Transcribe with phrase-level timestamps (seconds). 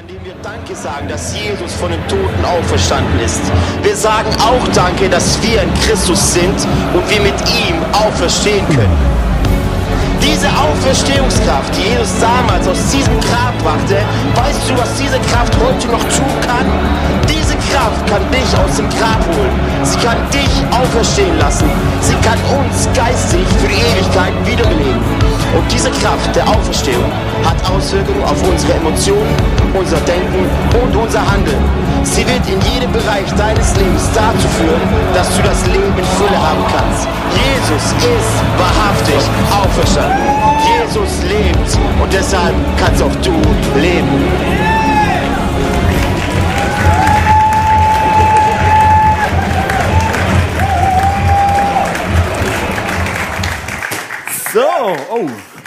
[0.00, 3.40] an dem wir Danke sagen, dass Jesus von den Toten auferstanden ist.
[3.82, 6.56] Wir sagen auch Danke, dass wir in Christus sind
[6.94, 7.34] und wir mit
[7.68, 9.19] ihm auferstehen können.
[10.22, 13.96] Diese Auferstehungskraft, die Jesus damals aus diesem Grab brachte,
[14.34, 16.66] weißt du, was diese Kraft heute noch tun kann?
[17.28, 19.60] Diese Kraft kann dich aus dem Grab holen.
[19.82, 21.70] Sie kann dich auferstehen lassen.
[22.00, 25.19] Sie kann uns geistig für die Ewigkeit wiederbeleben.
[25.56, 27.10] Und diese Kraft der Auferstehung
[27.44, 29.34] hat Auswirkungen auf unsere Emotionen,
[29.74, 30.48] unser Denken
[30.82, 31.62] und unser Handeln.
[32.04, 34.80] Sie wird in jedem Bereich deines Lebens dazu führen,
[35.14, 37.08] dass du das Leben in Fülle haben kannst.
[37.34, 40.50] Jesus ist wahrhaftig auferstanden.
[40.78, 43.32] Jesus lebt und deshalb kannst auch du
[43.78, 43.99] leben.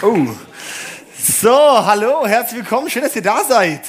[0.04, 0.26] Oh.
[1.18, 2.90] So, hallo, herzlich willkommen.
[2.90, 3.80] Schön, dass ihr da seid.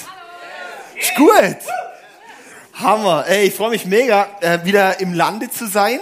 [1.00, 1.58] Ist gut.
[2.74, 3.26] Hammer.
[3.28, 6.00] Ey, ich freue mich mega, äh, wieder im Lande zu sein.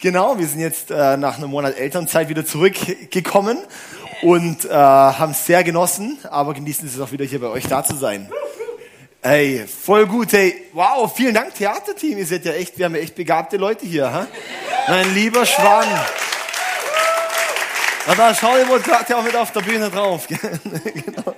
[0.00, 3.58] Genau, wir sind jetzt äh, nach einem Monat Elternzeit wieder zurückgekommen
[4.22, 7.82] und äh, haben es sehr genossen, aber genießen es auch wieder hier bei euch da
[7.82, 8.30] zu sein.
[9.22, 10.54] Ey, voll gut, ey.
[10.72, 12.18] Wow, vielen Dank, Theaterteam.
[12.18, 14.26] Ihr seid ja echt, wir haben ja echt begabte Leute hier, ha?
[14.88, 15.86] Mein lieber Schwan.
[18.08, 20.26] Na da, dir wohl gerade auch mit auf der Bühne drauf.
[20.28, 21.34] genau.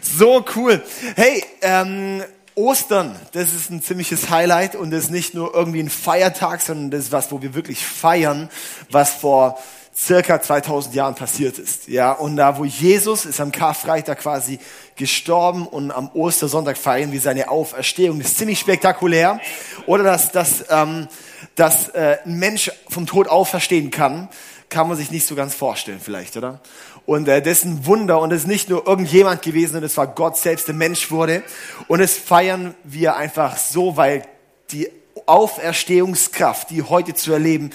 [0.00, 0.82] So cool.
[1.14, 2.22] Hey, ähm,
[2.54, 6.90] Ostern, das ist ein ziemliches Highlight und das ist nicht nur irgendwie ein Feiertag, sondern
[6.90, 8.48] das ist was, wo wir wirklich feiern,
[8.88, 9.58] was vor
[9.94, 11.86] circa 2000 Jahren passiert ist.
[11.86, 14.58] Ja, und da, wo Jesus ist am Karfreitag quasi
[14.96, 18.20] gestorben und am Ostersonntag feiern wir seine Auferstehung.
[18.20, 19.38] Das ist ziemlich spektakulär.
[19.84, 21.08] Oder dass, dass, ähm,
[21.56, 24.30] dass äh, ein Mensch vom Tod auferstehen kann,
[24.70, 26.60] kann man sich nicht so ganz vorstellen vielleicht, oder?
[27.04, 29.96] Und äh, das ist ein Wunder und es ist nicht nur irgendjemand gewesen, sondern es
[29.96, 31.42] war Gott selbst, der Mensch wurde.
[31.88, 34.22] Und es feiern wir einfach so, weil
[34.70, 34.88] die
[35.26, 37.70] Auferstehungskraft, die heute zu erleben,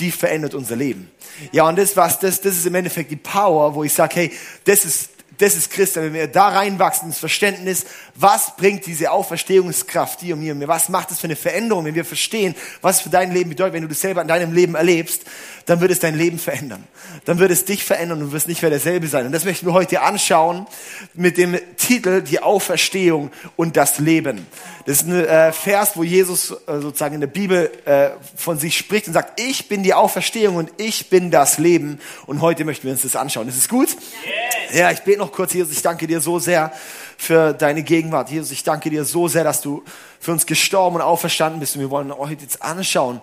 [0.00, 1.10] die verändert unser Leben.
[1.52, 4.32] Ja, und das, was, das, das ist im Endeffekt die Power, wo ich sage, hey,
[4.64, 10.20] das ist, das ist Christen, wenn wir da reinwachsen ins Verständnis, was bringt diese Auferstehungskraft
[10.20, 12.96] dir und mir und mir, was macht das für eine Veränderung, wenn wir verstehen, was
[12.96, 15.22] es für dein Leben bedeutet, wenn du das selber in deinem Leben erlebst,
[15.66, 16.84] dann wird es dein Leben verändern.
[17.24, 19.26] Dann wird es dich verändern und du wirst nicht mehr derselbe sein.
[19.26, 20.66] Und das möchten wir heute anschauen
[21.14, 24.46] mit dem Titel Die Auferstehung und das Leben.
[24.86, 28.76] Das ist ein äh, Vers, wo Jesus äh, sozusagen in der Bibel äh, von sich
[28.76, 32.00] spricht und sagt, ich bin die Auferstehung und ich bin das Leben.
[32.26, 33.46] Und heute möchten wir uns das anschauen.
[33.48, 33.88] Ist es gut?
[33.90, 34.57] Yes.
[34.72, 36.72] Ja, ich bete noch kurz, Jesus, ich danke dir so sehr
[37.16, 38.30] für deine Gegenwart.
[38.30, 39.82] Jesus, ich danke dir so sehr, dass du
[40.20, 41.76] für uns gestorben und auferstanden bist.
[41.76, 43.20] Und wir wollen heute jetzt anschauen,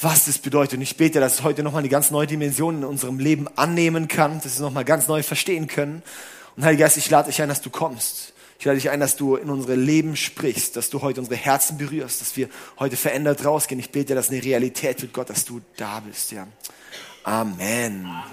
[0.00, 0.74] was das bedeutet.
[0.74, 4.08] Und ich bete, dass es heute nochmal eine ganz neue Dimension in unserem Leben annehmen
[4.08, 6.02] kann, dass wir es nochmal ganz neu verstehen können.
[6.56, 8.32] Und Heiliger Geist, ich lade dich ein, dass du kommst.
[8.58, 11.78] Ich lade dich ein, dass du in unsere Leben sprichst, dass du heute unsere Herzen
[11.78, 13.78] berührst, dass wir heute verändert rausgehen.
[13.78, 16.32] Ich bete, dass eine Realität wird, Gott, dass du da bist.
[16.32, 16.46] Ja.
[17.24, 18.06] Amen.
[18.06, 18.24] Amen.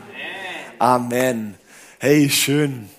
[0.79, 1.55] Amen.
[2.03, 2.89] Hey, schön.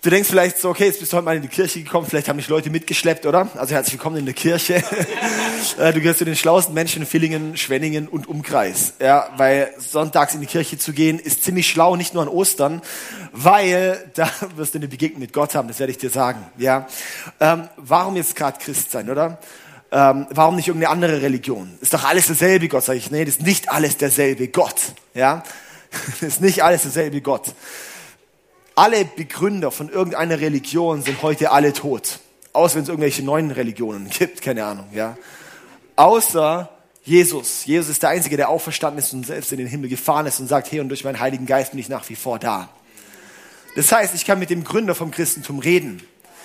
[0.00, 2.30] Du denkst vielleicht so, okay, jetzt bist du heute mal in die Kirche gekommen, vielleicht
[2.30, 3.50] haben dich Leute mitgeschleppt, oder?
[3.56, 4.82] Also herzlich willkommen in der Kirche.
[5.78, 8.94] Äh, du gehörst zu den schlauesten Menschen in Villingen, Schwenningen und Umkreis.
[9.00, 12.82] Ja, weil sonntags in die Kirche zu gehen, ist ziemlich schlau, nicht nur an Ostern,
[13.32, 16.38] weil da wirst du eine Begegnung mit Gott haben, das werde ich dir sagen.
[16.56, 16.86] Ja,
[17.40, 19.38] ähm, Warum jetzt gerade Christ sein, oder?
[19.90, 21.76] Ähm, warum nicht irgendeine andere Religion?
[21.80, 23.10] Ist doch alles derselbe Gott, sage ich.
[23.10, 24.80] Nee, das ist nicht alles derselbe Gott.
[25.14, 25.42] Ja,
[26.06, 27.54] das ist nicht alles derselbe Gott.
[28.74, 32.20] Alle Begründer von irgendeiner Religion sind heute alle tot.
[32.52, 35.16] Außer wenn es irgendwelche neuen Religionen gibt, keine Ahnung, ja.
[35.96, 36.70] Außer
[37.06, 37.64] Jesus.
[37.64, 40.48] Jesus ist der Einzige, der auferstanden ist und selbst in den Himmel gefahren ist und
[40.48, 42.68] sagt, hey, und durch meinen Heiligen Geist bin ich nach wie vor da.
[43.76, 46.02] Das heißt, ich kann mit dem Gründer vom Christentum reden.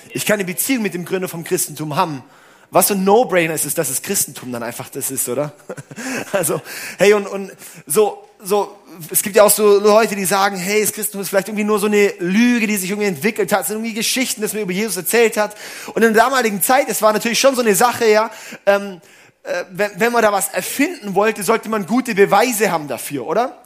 [0.09, 2.23] Ich kann eine Beziehung mit dem Gründer vom Christentum haben.
[2.69, 5.53] Was so ein No-Brainer ist, ist, dass das Christentum dann einfach das ist, oder?
[6.31, 6.61] Also,
[6.97, 7.51] hey, und, und
[7.85, 8.77] so, so,
[9.11, 11.79] es gibt ja auch so Leute, die sagen, hey, das Christentum ist vielleicht irgendwie nur
[11.79, 14.73] so eine Lüge, die sich irgendwie entwickelt hat, es sind irgendwie Geschichten, das man über
[14.73, 15.55] Jesus erzählt hat.
[15.93, 18.29] Und in der damaligen Zeit, es war natürlich schon so eine Sache, ja,
[18.65, 19.01] ähm,
[19.43, 23.57] äh, wenn, wenn man da was erfinden wollte, sollte man gute Beweise haben dafür, oder?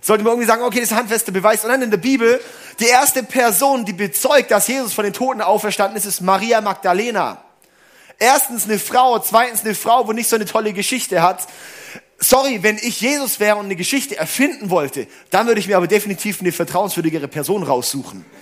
[0.00, 1.62] Sollte man irgendwie sagen, okay, das ist ein handfester Beweis.
[1.64, 2.40] Und dann in der Bibel,
[2.80, 7.44] die erste Person, die bezeugt, dass Jesus von den Toten auferstanden ist, ist Maria Magdalena.
[8.18, 11.46] Erstens eine Frau, zweitens eine Frau, wo nicht so eine tolle Geschichte hat.
[12.22, 15.88] Sorry, wenn ich Jesus wäre und eine Geschichte erfinden wollte, dann würde ich mir aber
[15.88, 18.24] definitiv eine vertrauenswürdigere Person raussuchen.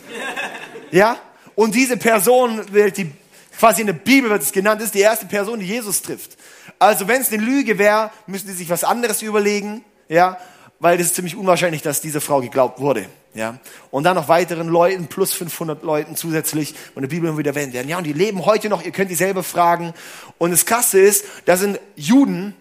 [0.92, 1.20] Ja?
[1.54, 3.12] Und diese Person wird die,
[3.56, 6.36] quasi in der Bibel wird es genannt, ist die erste Person, die Jesus trifft.
[6.80, 10.36] Also wenn es eine Lüge wäre, müssen sie sich was anderes überlegen, ja,
[10.80, 13.06] weil das ist ziemlich unwahrscheinlich, dass diese Frau geglaubt wurde.
[13.32, 13.60] Ja,
[13.92, 17.72] und dann noch weiteren Leuten, plus 500 Leuten zusätzlich, von der Bibel immer wieder erwähnt
[17.72, 17.88] werden.
[17.88, 19.94] Ja, und die leben heute noch, ihr könnt die selber fragen.
[20.38, 22.56] Und das Krasse ist, da sind Juden,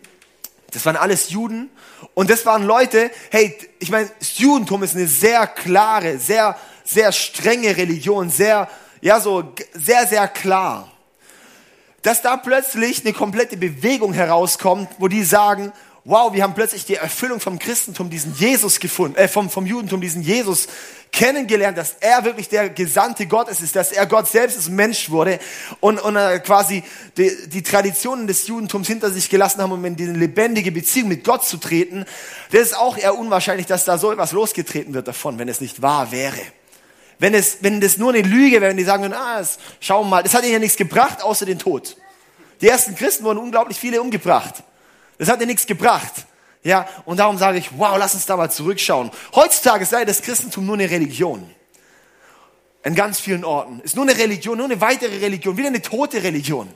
[0.72, 1.70] das waren alles Juden,
[2.14, 7.12] und das waren Leute, hey, ich meine, das Judentum ist eine sehr klare, sehr, sehr
[7.12, 8.70] strenge Religion, sehr,
[9.02, 10.92] ja, so, sehr, sehr klar.
[12.02, 15.74] Dass da plötzlich eine komplette Bewegung herauskommt, wo die sagen,
[16.06, 20.02] wow, wir haben plötzlich die Erfüllung vom Christentum, diesen Jesus gefunden, äh, vom, vom Judentum,
[20.02, 20.68] diesen Jesus
[21.12, 25.40] kennengelernt, dass er wirklich der Gesandte Gottes ist, dass er Gott selbst als Mensch wurde
[25.80, 26.84] und, und äh, quasi
[27.18, 31.24] die, die Traditionen des Judentums hinter sich gelassen haben, um in diese lebendige Beziehung mit
[31.24, 32.06] Gott zu treten.
[32.52, 35.82] Das ist auch eher unwahrscheinlich, dass da so etwas losgetreten wird davon, wenn es nicht
[35.82, 36.40] wahr wäre.
[37.18, 40.24] Wenn es, wenn das nur eine Lüge wäre, wenn die sagen, ah, das, schau mal,
[40.24, 41.98] das hat ihnen ja nichts gebracht, außer den Tod.
[42.62, 44.64] Die ersten Christen wurden unglaublich viele umgebracht.
[45.20, 46.14] Das hat dir nichts gebracht.
[46.64, 49.12] Ja, und darum sage ich, wow, lass uns da mal zurückschauen.
[49.36, 51.50] Heutzutage sei das Christentum nur eine Religion.
[52.84, 53.82] In ganz vielen Orten.
[53.82, 56.70] Ist nur eine Religion, nur eine weitere Religion, wieder eine tote Religion.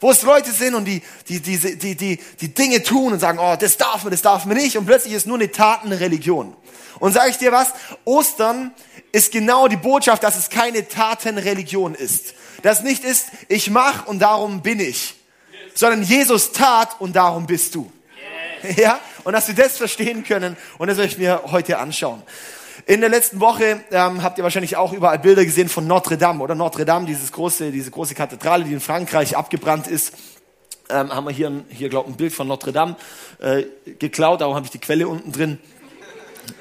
[0.00, 3.40] Wo es Leute sind und die, die, die, die, die, die Dinge tun und sagen,
[3.40, 4.76] oh, das darf man, das darf man nicht.
[4.76, 6.54] Und plötzlich ist nur eine Tatenreligion.
[7.00, 7.72] Und sage ich dir was,
[8.04, 8.72] Ostern
[9.10, 12.34] ist genau die Botschaft, dass es keine Tatenreligion ist.
[12.62, 15.17] Das nicht ist, ich mach und darum bin ich
[15.78, 17.90] sondern Jesus tat und darum bist du.
[18.76, 18.98] Ja?
[19.22, 22.20] Und dass wir das verstehen können und das werde ich mir heute anschauen.
[22.86, 26.42] In der letzten Woche ähm, habt ihr wahrscheinlich auch überall Bilder gesehen von Notre Dame
[26.42, 30.14] oder Notre Dame, dieses große, diese große Kathedrale, die in Frankreich abgebrannt ist.
[30.90, 32.96] Ähm, haben wir hier, ein, hier glaube ein Bild von Notre Dame
[33.40, 33.64] äh,
[34.00, 35.58] geklaut, darum habe ich die Quelle unten drin.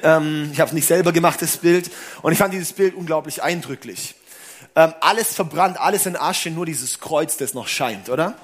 [0.04, 1.90] Ähm, ich habe es nicht selber gemacht, das Bild.
[2.22, 4.14] Und ich fand dieses Bild unglaublich eindrücklich.
[4.76, 8.36] Ähm, alles verbrannt, alles in Asche, nur dieses Kreuz, das noch scheint, oder?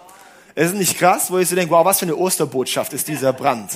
[0.55, 3.33] Es ist nicht krass, wo ich so denke, wow, was für eine Osterbotschaft ist dieser
[3.33, 3.71] Brand.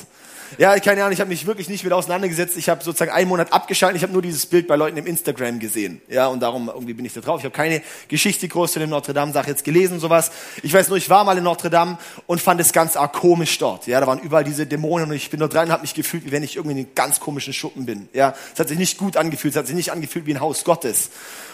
[0.58, 2.56] Ja, keine Ahnung, ich habe mich wirklich nicht mit auseinandergesetzt.
[2.56, 3.98] Ich habe sozusagen einen Monat abgeschaltet.
[3.98, 6.02] Ich habe nur dieses Bild bei Leuten im Instagram gesehen.
[6.08, 7.40] Ja, und darum irgendwie bin ich da drauf.
[7.40, 10.32] Ich habe keine Geschichte groß zu dem Notre Dame Sache jetzt gelesen sowas.
[10.64, 11.98] Ich weiß nur, ich war mal in Notre Dame
[12.28, 13.88] und fand es ganz arg komisch dort.
[13.88, 16.26] Ja, da waren überall diese Dämonen und ich bin dort rein und habe mich gefühlt,
[16.26, 18.08] wie wenn ich irgendwie in einem ganz komischen Schuppen bin.
[18.14, 19.54] Ja, es hat sich nicht gut angefühlt.
[19.54, 21.10] Es hat sich nicht angefühlt wie ein Haus Gottes.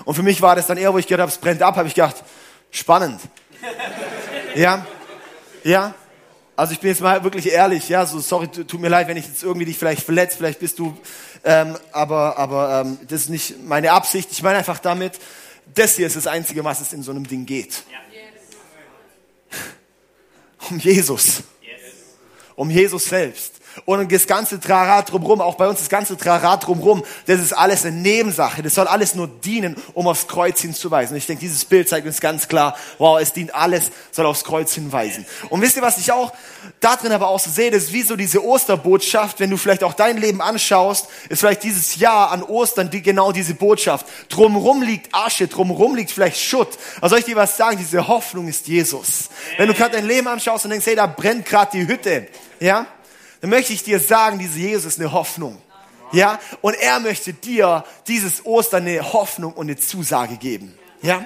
[0.06, 1.88] Und für mich war das dann eher, wo ich gedacht habe, es brennt ab, habe
[1.88, 2.24] ich gedacht,
[2.70, 3.22] spannend.
[4.56, 4.86] Ja,
[5.64, 5.96] ja?
[6.56, 9.26] Also ich bin jetzt mal wirklich ehrlich, ja, so sorry, tut mir leid, wenn ich
[9.26, 10.96] jetzt irgendwie dich vielleicht verletzt, vielleicht bist du,
[11.44, 14.32] ähm, aber, aber ähm, das ist nicht meine Absicht.
[14.32, 15.20] Ich meine einfach damit,
[15.74, 17.84] das hier ist das Einzige, was es in so einem Ding geht.
[20.70, 21.44] Um Jesus.
[22.56, 23.53] Um Jesus selbst
[23.86, 27.86] und das ganze Trarat drumrum, auch bei uns das ganze Trarat drumrum, das ist alles
[27.86, 28.62] eine Nebensache.
[28.62, 31.14] Das soll alles nur dienen, um aufs Kreuz hinzuweisen.
[31.14, 34.44] Und ich denke, dieses Bild zeigt uns ganz klar, wow, es dient alles, soll aufs
[34.44, 35.26] Kreuz hinweisen.
[35.50, 36.34] Und wisst ihr, was ich auch
[36.80, 39.84] da drin aber auch so sehe, das ist wie so diese Osterbotschaft, wenn du vielleicht
[39.84, 44.06] auch dein Leben anschaust, ist vielleicht dieses Jahr an Ostern die, genau diese Botschaft.
[44.30, 46.70] Drumrum liegt Asche, drumrum liegt vielleicht Schutt.
[46.98, 47.78] Aber soll ich dir was sagen?
[47.78, 49.30] Diese Hoffnung ist Jesus.
[49.58, 52.28] Wenn du gerade dein Leben anschaust und denkst, hey, da brennt gerade die Hütte,
[52.60, 52.86] ja,
[53.44, 55.62] dann möchte ich dir sagen, dieser Jesus ist eine Hoffnung.
[56.14, 60.80] Ja, und er möchte dir dieses Ostern eine Hoffnung und eine Zusage geben.
[61.02, 61.26] Ja.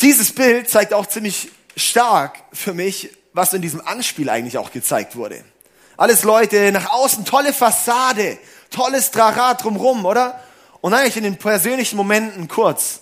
[0.00, 5.16] Dieses Bild zeigt auch ziemlich stark für mich, was in diesem Anspiel eigentlich auch gezeigt
[5.16, 5.42] wurde.
[5.96, 8.38] Alles Leute, nach außen tolle Fassade,
[8.70, 10.40] tolles Drarat drumrum, oder?
[10.82, 13.00] Und eigentlich in den persönlichen Momenten kurz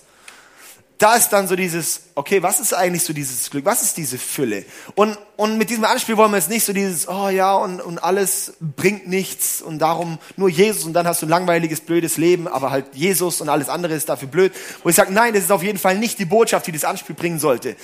[1.02, 3.64] da ist dann so dieses, okay, was ist eigentlich so dieses Glück?
[3.64, 4.64] Was ist diese Fülle?
[4.94, 7.98] Und, und mit diesem Anspiel wollen wir jetzt nicht so dieses, oh ja, und, und
[7.98, 12.46] alles bringt nichts und darum nur Jesus und dann hast du ein langweiliges, blödes Leben,
[12.46, 14.52] aber halt Jesus und alles andere ist dafür blöd.
[14.84, 17.16] Wo ich sage, nein, das ist auf jeden Fall nicht die Botschaft, die das Anspiel
[17.16, 17.74] bringen sollte.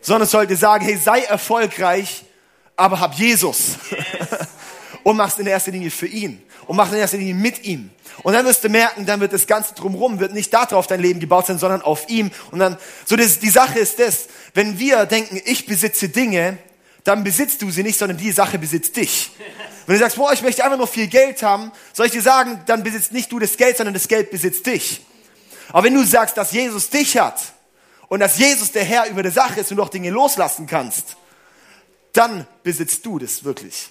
[0.00, 2.24] Sondern es sollte sagen, hey, sei erfolgreich,
[2.76, 3.76] aber hab Jesus.
[5.04, 6.42] Und mach's in erster Linie für ihn.
[6.66, 7.90] Und mach in erster Linie mit ihm.
[8.22, 11.18] Und dann wirst du merken, dann wird das Ganze drumherum, wird nicht darauf dein Leben
[11.18, 12.30] gebaut sein, sondern auf ihm.
[12.50, 16.58] Und dann, so das, die Sache ist das, wenn wir denken, ich besitze Dinge,
[17.04, 19.32] dann besitzt du sie nicht, sondern die Sache besitzt dich.
[19.86, 22.60] Wenn du sagst, boah, ich möchte einfach nur viel Geld haben, soll ich dir sagen,
[22.66, 25.04] dann besitzt nicht du das Geld, sondern das Geld besitzt dich.
[25.70, 27.40] Aber wenn du sagst, dass Jesus dich hat
[28.08, 31.16] und dass Jesus der Herr über die Sache ist und du auch Dinge loslassen kannst,
[32.12, 33.90] dann besitzt du das wirklich.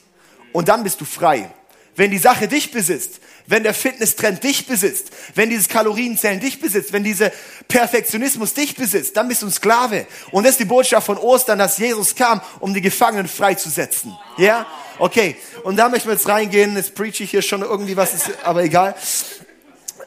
[0.53, 1.49] Und dann bist du frei.
[1.95, 6.93] Wenn die Sache dich besitzt, wenn der Fitnesstrend dich besitzt, wenn dieses Kalorienzählen dich besitzt,
[6.93, 7.31] wenn dieser
[7.67, 10.07] Perfektionismus dich besitzt, dann bist du ein Sklave.
[10.31, 14.15] Und das ist die Botschaft von Ostern, dass Jesus kam, um die Gefangenen freizusetzen.
[14.37, 14.65] Ja?
[14.99, 15.35] Okay.
[15.63, 16.75] Und da möchten wir jetzt reingehen.
[16.75, 18.95] Jetzt preach ich hier schon irgendwie was, ist aber egal.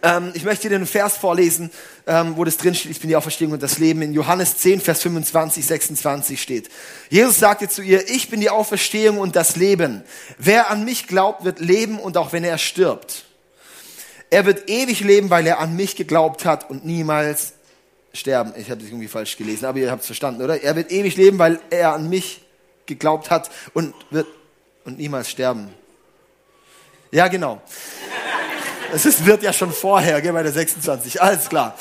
[0.05, 1.71] Ähm, ich möchte dir einen Vers vorlesen,
[2.07, 4.03] ähm, wo das drin steht, ich bin die Auferstehung und das Leben.
[4.03, 6.69] In Johannes 10, Vers 25, 26 steht.
[7.09, 10.05] Jesus sagte zu ihr, ich bin die Auferstehung und das Leben.
[10.37, 13.25] Wer an mich glaubt, wird leben und auch wenn er stirbt.
[14.29, 17.55] Er wird ewig leben, weil er an mich geglaubt hat und niemals
[18.13, 18.53] sterben.
[18.57, 20.63] Ich habe das irgendwie falsch gelesen, aber ihr habt es verstanden, oder?
[20.63, 22.43] Er wird ewig leben, weil er an mich
[22.85, 24.27] geglaubt hat und wird
[24.85, 25.73] und niemals sterben.
[27.11, 27.63] Ja, genau.
[28.93, 31.21] Es ist, wird ja schon vorher, gell, bei der 26.
[31.21, 31.77] Alles klar.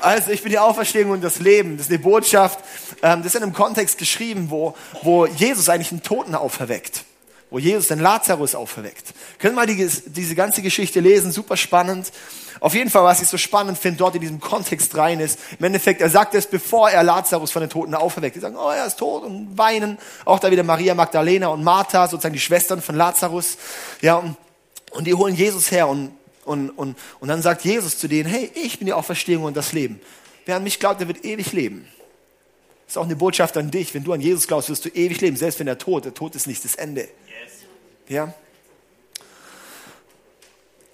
[0.00, 1.76] Also, ich bin die Auferstehung und das Leben.
[1.76, 2.58] Das ist eine Botschaft.
[3.02, 7.04] Ähm, das ist in einem Kontext geschrieben, wo, wo Jesus eigentlich einen Toten auferweckt.
[7.50, 9.12] Wo Jesus den Lazarus auferweckt.
[9.38, 11.32] Können wir mal die, diese ganze Geschichte lesen.
[11.32, 12.12] Super spannend.
[12.60, 15.64] Auf jeden Fall, was ich so spannend finde, dort in diesem Kontext rein ist, im
[15.64, 18.36] Endeffekt, er sagt es, bevor er Lazarus von den Toten auferweckt.
[18.36, 19.98] Die sagen, oh, er ist tot und weinen.
[20.26, 23.56] Auch da wieder Maria Magdalena und Martha, sozusagen die Schwestern von Lazarus.
[24.02, 24.36] Ja, und,
[24.90, 26.12] und die holen Jesus her und,
[26.44, 29.72] und, und, und dann sagt Jesus zu denen, hey, ich bin die Auferstehung und das
[29.72, 30.00] Leben.
[30.46, 31.86] Wer an mich glaubt, der wird ewig leben.
[32.86, 33.94] Das ist auch eine Botschaft an dich.
[33.94, 36.34] Wenn du an Jesus glaubst, wirst du ewig leben, selbst wenn der Tod, der Tod
[36.34, 37.08] ist nicht das Ende.
[38.08, 38.34] Ja?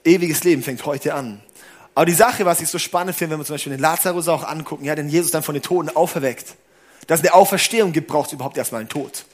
[0.04, 1.40] Ewiges Leben fängt heute an.
[1.94, 4.44] Aber die Sache, was ich so spannend finde, wenn wir zum Beispiel den Lazarus auch
[4.44, 6.54] angucken, ja, den Jesus dann von den Toten auferweckt,
[7.06, 9.24] dass es eine Auferstehung gibt, braucht es überhaupt erstmal einen Tod.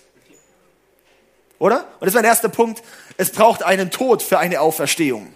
[1.58, 1.80] Oder?
[1.80, 2.82] Und das ist mein erster Punkt.
[3.16, 5.32] Es braucht einen Tod für eine Auferstehung.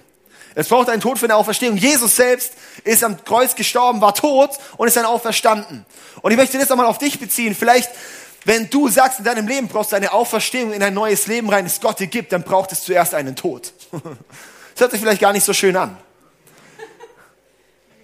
[0.59, 1.77] Es braucht einen Tod für eine Auferstehung.
[1.77, 5.85] Jesus selbst ist am Kreuz gestorben, war tot und ist dann auferstanden.
[6.23, 7.55] Und ich möchte das einmal auf dich beziehen.
[7.55, 7.91] Vielleicht,
[8.47, 11.67] wenn du sagst, in deinem Leben brauchst du eine Auferstehung in ein neues Leben rein,
[11.67, 13.73] das Gott dir gibt, dann braucht es zuerst einen Tod.
[14.75, 15.97] Das hört sich vielleicht gar nicht so schön an.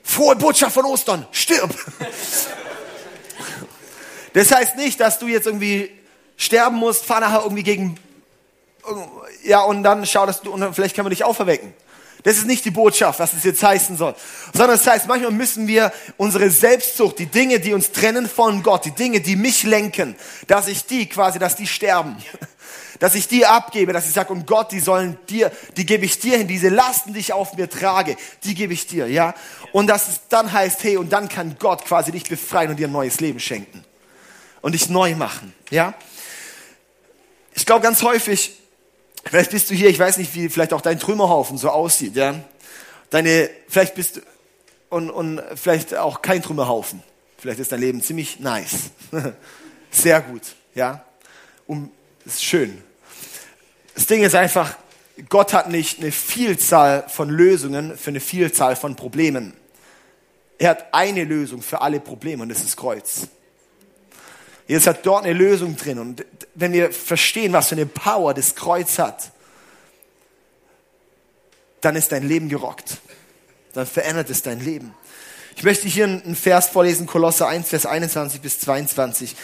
[0.02, 1.70] Frohe Botschaft von Ostern, stirb.
[4.32, 5.90] Das heißt nicht, dass du jetzt irgendwie
[6.38, 7.98] sterben musst, fahr nachher irgendwie gegen,
[9.44, 11.74] ja, und dann schau, dass du, und vielleicht können wir dich auferwecken.
[12.22, 14.14] Das ist nicht die Botschaft, was es jetzt heißen soll.
[14.52, 18.62] Sondern es das heißt, manchmal müssen wir unsere Selbstsucht, die Dinge, die uns trennen von
[18.62, 20.14] Gott, die Dinge, die mich lenken,
[20.46, 22.16] dass ich die quasi, dass die sterben
[23.02, 26.20] dass ich die abgebe, dass ich sage, und Gott, die sollen dir, die gebe ich
[26.20, 29.34] dir hin, diese Lasten, die ich auf mir trage, die gebe ich dir, ja.
[29.72, 32.86] Und dass es dann heißt, hey, und dann kann Gott quasi dich befreien und dir
[32.86, 33.84] ein neues Leben schenken
[34.60, 35.94] und dich neu machen, ja.
[37.54, 38.61] Ich glaube ganz häufig,
[39.24, 42.34] vielleicht bist du hier, ich weiß nicht, wie vielleicht auch dein Trümmerhaufen so aussieht, ja.
[43.10, 44.20] Deine, vielleicht bist du,
[44.88, 47.02] und, und vielleicht auch kein Trümmerhaufen.
[47.38, 48.90] Vielleicht ist dein Leben ziemlich nice.
[49.90, 50.42] Sehr gut,
[50.74, 51.04] ja.
[51.66, 51.90] Um,
[52.24, 52.82] ist schön.
[53.94, 54.76] Das Ding ist einfach,
[55.28, 59.54] Gott hat nicht eine Vielzahl von Lösungen für eine Vielzahl von Problemen.
[60.58, 63.28] Er hat eine Lösung für alle Probleme und das ist Kreuz.
[64.66, 65.98] Jesus hat dort eine Lösung drin.
[65.98, 69.32] Und wenn wir verstehen, was für eine Power das Kreuz hat,
[71.80, 72.98] dann ist dein Leben gerockt.
[73.74, 74.94] Dann verändert es dein Leben.
[75.56, 79.36] Ich möchte hier einen Vers vorlesen, Kolosser 1, Vers 21 bis 22.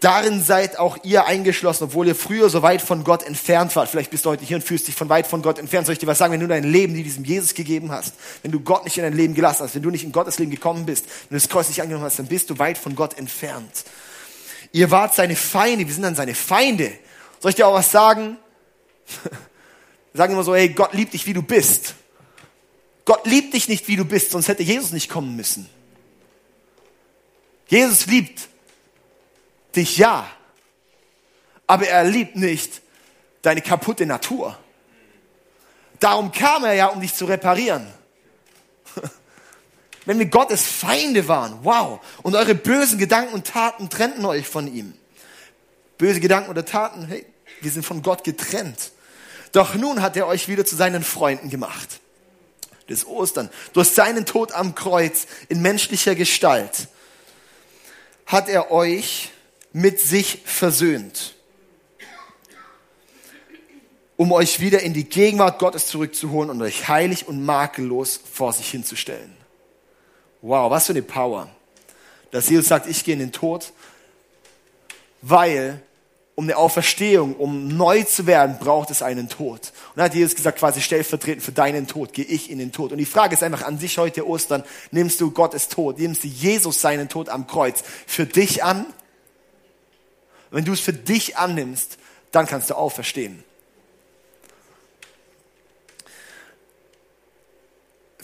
[0.00, 3.88] Darin seid auch ihr eingeschlossen, obwohl ihr früher so weit von Gott entfernt wart.
[3.88, 5.86] Vielleicht bist du heute hier und fühlst dich von weit von Gott entfernt.
[5.86, 6.32] Soll ich dir was sagen?
[6.32, 9.14] Wenn du dein Leben die diesem Jesus gegeben hast, wenn du Gott nicht in dein
[9.14, 11.68] Leben gelassen hast, wenn du nicht in Gottes Leben gekommen bist, wenn du das Kreuz
[11.68, 13.84] nicht angenommen hast, dann bist du weit von Gott entfernt.
[14.72, 16.98] Ihr wart seine Feinde, wir sind dann seine Feinde.
[17.40, 18.36] Soll ich dir auch was sagen?
[20.14, 21.94] Sagen immer so, hey, Gott liebt dich, wie du bist.
[23.04, 25.68] Gott liebt dich nicht, wie du bist, sonst hätte Jesus nicht kommen müssen.
[27.68, 28.48] Jesus liebt
[29.74, 30.28] dich ja,
[31.66, 32.80] aber er liebt nicht
[33.42, 34.58] deine kaputte Natur.
[36.00, 37.86] Darum kam er ja, um dich zu reparieren.
[40.06, 44.72] Wenn wir Gottes Feinde waren, wow, und eure bösen Gedanken und Taten trennten euch von
[44.72, 44.94] ihm.
[45.98, 47.26] Böse Gedanken oder Taten, hey,
[47.60, 48.92] wir sind von Gott getrennt.
[49.52, 52.00] Doch nun hat er euch wieder zu seinen Freunden gemacht.
[52.88, 53.50] Das Ostern.
[53.72, 56.88] Durch seinen Tod am Kreuz in menschlicher Gestalt
[58.26, 59.32] hat er euch
[59.72, 61.34] mit sich versöhnt,
[64.16, 68.70] um euch wieder in die Gegenwart Gottes zurückzuholen und euch heilig und makellos vor sich
[68.70, 69.45] hinzustellen.
[70.46, 71.48] Wow, was für eine Power.
[72.30, 73.72] Dass Jesus sagt, ich gehe in den Tod,
[75.22, 75.80] weil
[76.34, 79.60] um eine Auferstehung, um neu zu werden, braucht es einen Tod.
[79.60, 82.92] Und dann hat Jesus gesagt, quasi stellvertretend für deinen Tod gehe ich in den Tod.
[82.92, 86.28] Und die Frage ist einfach an dich heute Ostern, nimmst du Gottes Tod, nimmst du
[86.28, 88.86] Jesus seinen Tod am Kreuz für dich an
[90.50, 91.98] wenn du es für dich annimmst,
[92.30, 93.44] dann kannst du auferstehen.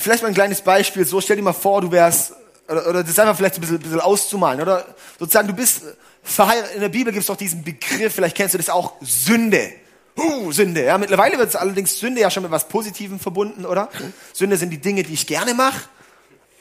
[0.03, 1.07] Vielleicht mal ein kleines Beispiel.
[1.07, 2.33] So, stell dir mal vor, du wärst,
[2.69, 4.85] oder, oder das einfach vielleicht ein bisschen, bisschen auszumalen, oder
[5.17, 5.83] sozusagen, du bist
[6.25, 6.75] verheiratet.
[6.75, 9.73] In der Bibel gibt es doch diesen Begriff, vielleicht kennst du das auch, Sünde.
[10.17, 10.83] huh, Sünde.
[10.83, 13.91] Ja, mittlerweile wird es allerdings Sünde ja schon mit was Positivem verbunden, oder?
[14.33, 15.83] Sünde sind die Dinge, die ich gerne mache,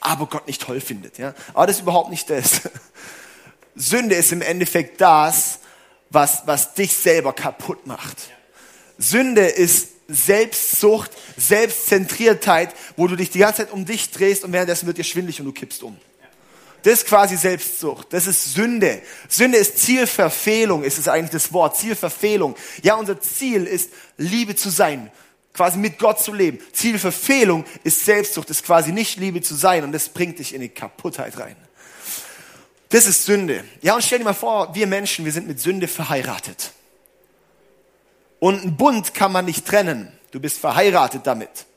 [0.02, 1.18] aber Gott nicht toll findet.
[1.18, 2.62] Ja, aber das ist überhaupt nicht das.
[3.76, 5.62] Sünde ist im Endeffekt das,
[6.12, 8.18] was, was dich selber kaputt macht.
[9.00, 14.88] Sünde ist Selbstsucht, Selbstzentriertheit, wo du dich die ganze Zeit um dich drehst und währenddessen
[14.88, 15.98] wird dir schwindlig und du kippst um.
[16.84, 18.08] Das ist quasi Selbstsucht.
[18.12, 19.02] Das ist Sünde.
[19.30, 21.78] Sünde ist Zielverfehlung, ist es eigentlich das Wort.
[21.78, 22.56] Zielverfehlung.
[22.82, 25.12] Ja, unser Ziel ist, Liebe zu sein.
[25.54, 26.60] Quasi mit Gott zu leben.
[26.72, 30.70] Zielverfehlung ist Selbstsucht, ist quasi nicht Liebe zu sein und das bringt dich in die
[30.70, 31.56] Kaputtheit rein.
[32.90, 33.64] Das ist Sünde.
[33.82, 36.72] Ja, und stell dir mal vor, wir Menschen, wir sind mit Sünde verheiratet.
[38.42, 40.12] Und einen Bund kann man nicht trennen.
[40.32, 41.68] Du bist verheiratet damit.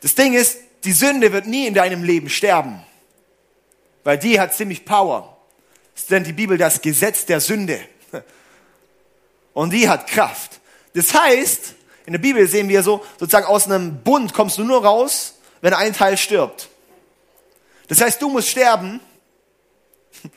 [0.00, 2.80] Das Ding ist, die Sünde wird nie in deinem Leben sterben.
[4.04, 5.36] Weil die hat ziemlich Power.
[5.96, 7.80] Das nennt die Bibel das Gesetz der Sünde.
[9.54, 10.60] Und die hat Kraft.
[10.94, 11.74] Das heißt,
[12.06, 15.74] in der Bibel sehen wir so, sozusagen aus einem Bund kommst du nur raus, wenn
[15.74, 16.68] ein Teil stirbt.
[17.88, 19.00] Das heißt, du musst sterben,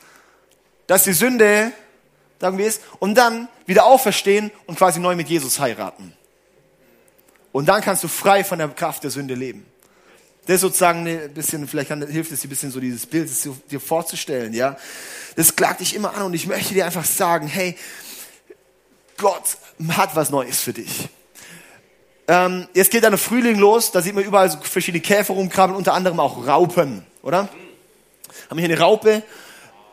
[0.88, 1.70] dass die Sünde,
[2.40, 6.12] sagen wir es, und dann wieder auferstehen und quasi neu mit Jesus heiraten.
[7.52, 9.64] Und dann kannst du frei von der Kraft der Sünde leben.
[10.46, 13.30] Das ist sozusagen ein bisschen, vielleicht hilft es dir ein bisschen so dieses Bild
[13.70, 14.76] dir vorzustellen, ja.
[15.36, 17.76] Das klagt dich immer an und ich möchte dir einfach sagen, hey,
[19.16, 19.56] Gott
[19.88, 21.08] hat was Neues für dich.
[22.26, 25.76] Ähm, jetzt geht dann der Frühling los, da sieht man überall so verschiedene Käfer rumkrabbeln,
[25.76, 27.48] unter anderem auch Raupen, oder?
[28.50, 29.22] Haben wir hier eine Raupe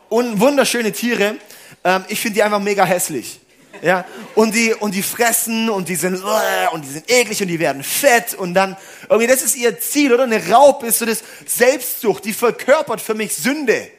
[0.08, 1.36] und wunderschöne Tiere.
[1.84, 3.40] Ähm, ich finde die einfach mega hässlich.
[3.82, 4.04] Ja,
[4.36, 6.22] und die, und die fressen und die sind,
[6.72, 8.76] und die sind eklig und die werden fett und dann,
[9.08, 10.22] irgendwie, das ist ihr Ziel, oder?
[10.22, 13.90] Eine Raupe ist so das Selbstsucht, die verkörpert für mich Sünde.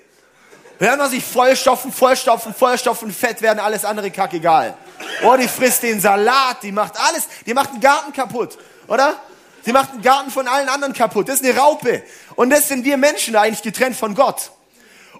[0.80, 4.74] Wenn man sich vollstopfen, vollstopfen, vollstopfen, fett werden, alles andere kackegal.
[5.22, 9.22] Oh, die frisst den Salat, die macht alles, die macht den Garten kaputt, oder?
[9.66, 11.28] Die macht den Garten von allen anderen kaputt.
[11.28, 12.04] Das ist eine Raupe.
[12.36, 14.52] Und das sind wir Menschen eigentlich getrennt von Gott.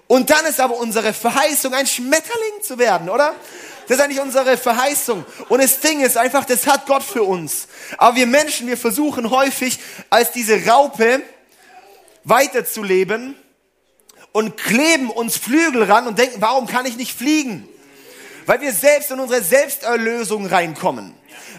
[0.06, 3.34] Und dann ist aber unsere Verheißung, ein Schmetterling zu werden, oder?
[3.86, 5.24] Das ist eigentlich unsere Verheißung.
[5.48, 7.68] Und das Ding ist einfach, das hat Gott für uns.
[7.98, 9.78] Aber wir Menschen, wir versuchen häufig
[10.10, 11.22] als diese Raupe
[12.24, 13.36] weiterzuleben
[14.32, 17.68] und kleben uns Flügel ran und denken, warum kann ich nicht fliegen?
[18.46, 21.14] Weil wir selbst in unsere Selbsterlösung reinkommen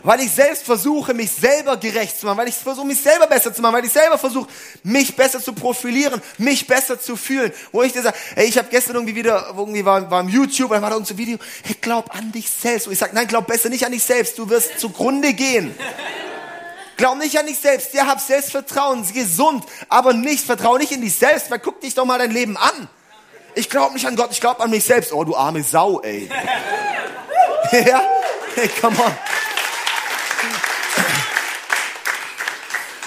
[0.06, 3.54] weil ich selbst versuche, mich selber gerecht zu machen, weil ich versuche, mich selber besser
[3.54, 4.48] zu machen, weil ich selber versuche,
[4.84, 7.52] mich besser zu profilieren, mich besser zu fühlen.
[7.72, 10.70] Wo ich dir sage, hey, ich habe gestern irgendwie wieder, irgendwie war, war im YouTube,
[10.70, 12.88] dann war da irgendein Video, hey, glaub an dich selbst.
[12.88, 15.76] Und ich sage, nein, glaub besser nicht an dich selbst, du wirst zugrunde gehen.
[16.98, 21.16] Glaub nicht an dich selbst, ja, hab Selbstvertrauen, gesund, aber nicht, vertraue nicht in dich
[21.16, 22.88] selbst, weil guck dich doch mal dein Leben an.
[23.56, 25.14] Ich glaube nicht an Gott, ich glaube an mich selbst.
[25.14, 26.30] Oh, du arme Sau, ey.
[27.72, 28.04] ja?
[28.56, 29.18] Hey, come on.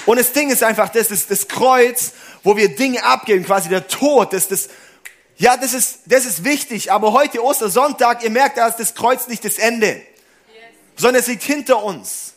[0.06, 3.88] Und das Ding ist einfach, das ist das Kreuz, wo wir Dinge abgeben, quasi der
[3.88, 4.70] Tod, das, das,
[5.36, 6.90] ja, das ist, das ist wichtig.
[6.90, 10.00] Aber heute Ostersonntag, ihr merkt, da ist das Kreuz nicht das Ende,
[10.96, 12.32] sondern es liegt hinter uns.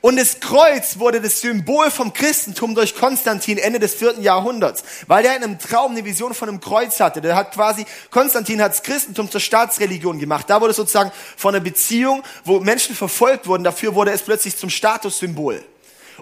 [0.00, 5.24] Und das Kreuz wurde das Symbol vom Christentum durch Konstantin Ende des vierten Jahrhunderts, weil
[5.24, 7.20] er in einem Traum eine Vision von einem Kreuz hatte.
[7.20, 10.48] Der hat quasi, Konstantin hat das Christentum zur Staatsreligion gemacht.
[10.48, 14.70] Da wurde sozusagen von einer Beziehung, wo Menschen verfolgt wurden, dafür wurde es plötzlich zum
[14.70, 15.64] Statussymbol.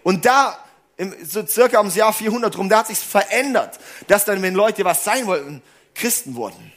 [0.03, 0.59] Und da,
[0.97, 4.85] im, so circa ums Jahr 400 rum, da hat sich's verändert, dass dann, wenn Leute
[4.85, 5.63] was sein wollten,
[5.95, 6.73] Christen wurden.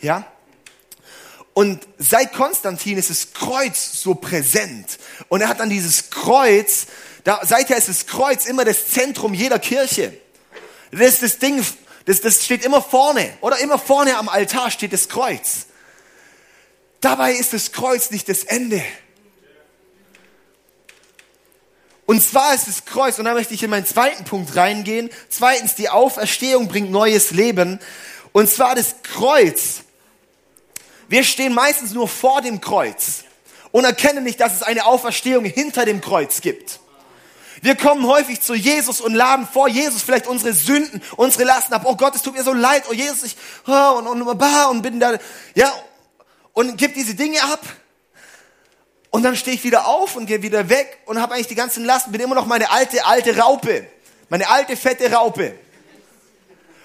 [0.00, 0.24] Ja?
[1.54, 4.98] Und seit Konstantin ist das Kreuz so präsent.
[5.28, 6.86] Und er hat dann dieses Kreuz,
[7.22, 10.12] da, seither ist das Kreuz immer das Zentrum jeder Kirche.
[10.90, 11.64] Das ist das Ding,
[12.06, 13.32] das, das steht immer vorne.
[13.40, 15.66] Oder immer vorne am Altar steht das Kreuz.
[17.00, 18.82] Dabei ist das Kreuz nicht das Ende.
[22.06, 25.08] Und zwar ist das Kreuz, und da möchte ich in meinen zweiten Punkt reingehen.
[25.28, 27.78] Zweitens, die Auferstehung bringt neues Leben.
[28.32, 29.84] Und zwar das Kreuz.
[31.08, 33.24] Wir stehen meistens nur vor dem Kreuz
[33.72, 36.80] und erkennen nicht, dass es eine Auferstehung hinter dem Kreuz gibt.
[37.60, 41.82] Wir kommen häufig zu Jesus und laden vor Jesus vielleicht unsere Sünden, unsere Lasten ab.
[41.84, 42.84] Oh Gott, es tut mir so leid.
[42.90, 43.36] Oh Jesus, ich,
[43.66, 45.18] oh, und, und, und, bin da,
[45.54, 45.72] ja,
[46.52, 47.60] und gib diese Dinge ab.
[49.10, 51.84] Und dann stehe ich wieder auf und gehe wieder weg und habe eigentlich die ganzen
[51.84, 53.86] Lasten, bin immer noch meine alte, alte Raupe.
[54.28, 55.58] Meine alte, fette Raupe.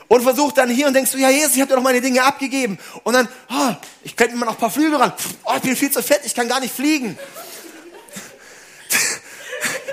[0.09, 2.21] Und versuche dann hier und denkst du, ja Jesus, ich habe dir doch meine Dinge
[2.23, 2.77] abgegeben.
[3.03, 5.13] Und dann, oh, ich könnte mir noch ein paar Flügel ran.
[5.45, 7.17] Oh, ich bin viel zu fett, ich kann gar nicht fliegen.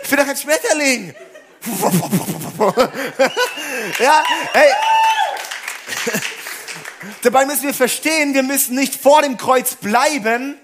[0.03, 1.15] Ich bin doch ein Schmetterling.
[4.01, 4.73] ja, hey.
[7.23, 10.59] Dabei müssen wir verstehen, wir müssen nicht vor dem Kreuz bleiben,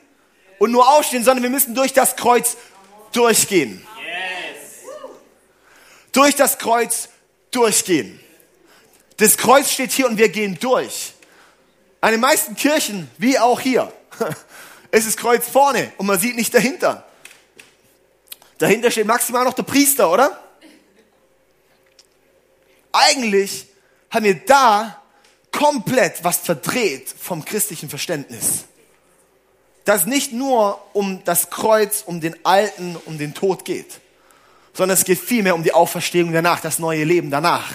[0.62, 2.56] und nur aufstehen, sondern wir müssen durch das Kreuz
[3.12, 3.84] durchgehen.
[6.12, 7.08] Durch das Kreuz
[7.50, 8.20] durchgehen.
[9.22, 11.12] Das Kreuz steht hier und wir gehen durch.
[12.00, 13.92] An den meisten Kirchen, wie auch hier,
[14.90, 17.06] ist das Kreuz vorne und man sieht nicht dahinter.
[18.58, 20.42] Dahinter steht maximal noch der Priester, oder?
[22.90, 23.68] Eigentlich
[24.11, 25.00] haben wir da
[25.52, 28.64] komplett was verdreht vom christlichen Verständnis.
[29.85, 34.00] Dass nicht nur um das Kreuz, um den Alten, um den Tod geht,
[34.74, 37.70] sondern es geht vielmehr um die Auferstehung danach, das neue Leben danach.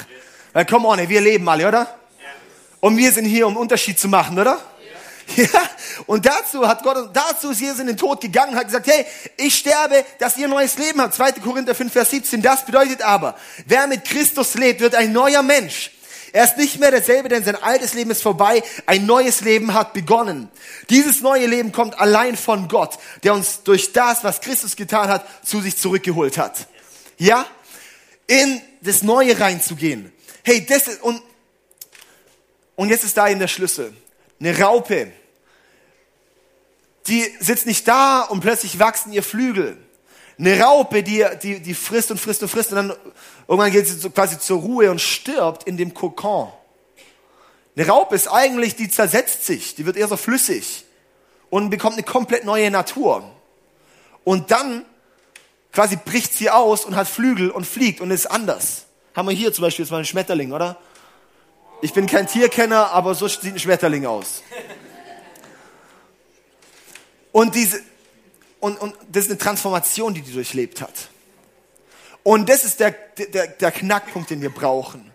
[0.54, 1.96] Weil, come on, ey, wir leben alle, oder?
[2.80, 4.60] Und wir sind hier, um Unterschied zu machen, oder?
[5.36, 5.62] Ja,
[6.06, 9.06] und dazu hat Gott, dazu ist Jesus in den Tod gegangen, hat gesagt, hey,
[9.36, 11.16] ich sterbe, dass ihr ein neues Leben habt.
[11.16, 11.34] 2.
[11.34, 12.42] Korinther 5, Vers 17.
[12.42, 15.92] Das bedeutet aber, wer mit Christus lebt, wird ein neuer Mensch.
[16.34, 18.64] Er ist nicht mehr derselbe, denn sein altes Leben ist vorbei.
[18.86, 20.50] Ein neues Leben hat begonnen.
[20.90, 25.26] Dieses neue Leben kommt allein von Gott, der uns durch das, was Christus getan hat,
[25.46, 26.68] zu sich zurückgeholt hat.
[27.18, 27.46] Ja?
[28.28, 30.12] In das Neue reinzugehen.
[30.48, 31.22] Hey, das ist, und,
[32.78, 33.94] und jetzt ist da eben der Schlüssel.
[34.40, 35.12] Eine Raupe,
[37.06, 39.78] die sitzt nicht da und plötzlich wachsen ihr Flügel.
[40.40, 42.94] Eine Raupe, die, die, die frisst und frisst und frisst und dann
[43.46, 46.50] irgendwann geht sie quasi zur Ruhe und stirbt in dem Kokon.
[47.76, 50.86] Eine Raupe ist eigentlich, die zersetzt sich, die wird eher so flüssig
[51.50, 53.30] und bekommt eine komplett neue Natur.
[54.24, 54.86] Und dann
[55.74, 58.87] quasi bricht sie aus und hat Flügel und fliegt und ist anders.
[59.18, 60.78] Haben wir hier zum Beispiel jetzt mal einen Schmetterling, oder?
[61.82, 64.44] Ich bin kein Tierkenner, aber so sieht ein Schmetterling aus.
[67.32, 67.82] Und diese,
[68.60, 70.94] und, und das ist eine Transformation, die die durchlebt hat.
[72.22, 75.12] Und das ist der, der, der Knackpunkt, den wir brauchen.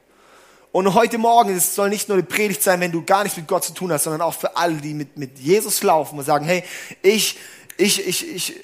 [0.72, 3.46] Und heute Morgen, es soll nicht nur eine Predigt sein, wenn du gar nichts mit
[3.46, 6.44] Gott zu tun hast, sondern auch für alle, die mit, mit Jesus laufen und sagen,
[6.44, 6.64] hey,
[7.02, 7.38] ich,
[7.76, 8.60] ich, ich, ich,